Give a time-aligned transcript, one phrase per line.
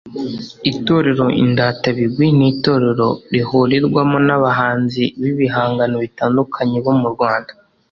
[0.71, 7.51] Itorero Indatabigwi n’Itorero rihurirwamo n’abahanzi b’ibihangano bitandukanye bo mu Rwanda